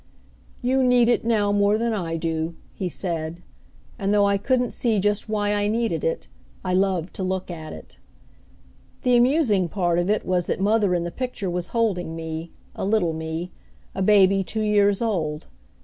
"You 0.63 0.81
need 0.83 1.09
it 1.09 1.23
now 1.25 1.51
more 1.51 1.77
than 1.77 1.93
I 1.93 2.17
do," 2.17 2.55
he 2.73 2.89
said, 2.89 3.43
and 3.99 4.11
though 4.11 4.25
I 4.25 4.39
couldn't 4.39 4.73
see 4.73 4.99
just 4.99 5.29
why 5.29 5.53
I 5.53 5.67
needed 5.67 6.03
it, 6.03 6.27
I 6.65 6.73
loved 6.73 7.13
to 7.17 7.23
look 7.23 7.51
at 7.51 7.71
it. 7.71 7.99
The 9.03 9.15
amusing 9.15 9.69
part 9.69 9.99
of 9.99 10.09
it 10.09 10.25
was 10.25 10.47
that 10.47 10.59
mother 10.59 10.95
in 10.95 11.03
the 11.03 11.11
picture 11.11 11.51
was 11.51 11.67
holding 11.67 12.15
me 12.15 12.49
a 12.75 12.83
little 12.83 13.13
me 13.13 13.51
a 13.93 14.01
baby 14.01 14.41
two 14.43 14.63
years 14.63 15.03
old. 15.03 15.45